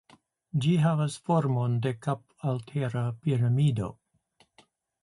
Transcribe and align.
Ĝi 0.63 0.71
havas 0.85 1.17
formon 1.27 1.75
de 1.85 1.93
kapaltera 2.07 3.05
piramido. 3.27 3.93